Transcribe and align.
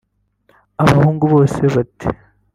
Abahungu 0.81 1.23
bose 1.33 1.61
bati 1.73 2.07